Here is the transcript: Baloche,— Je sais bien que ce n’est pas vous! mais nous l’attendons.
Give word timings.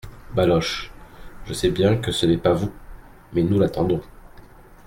Baloche,— 0.33 0.89
Je 1.45 1.53
sais 1.53 1.69
bien 1.69 1.95
que 1.97 2.11
ce 2.11 2.25
n’est 2.25 2.39
pas 2.39 2.53
vous! 2.53 2.71
mais 3.33 3.43
nous 3.43 3.59
l’attendons. 3.59 4.01